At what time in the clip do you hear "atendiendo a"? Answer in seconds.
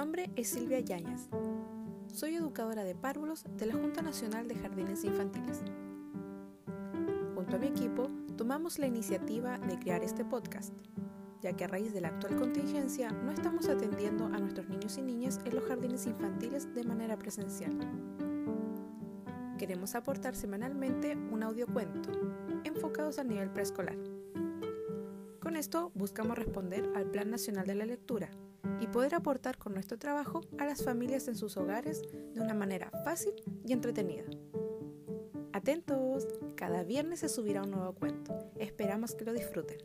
13.68-14.38